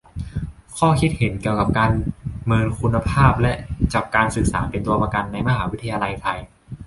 [0.77, 1.91] ข้อคิดเห็น เกี่ยวกับการ
[2.45, 3.53] เมินคุณภาพและ
[3.93, 6.39] จับการศึกษาเป็นตัวประกันในมหาวิทยาลัยไทย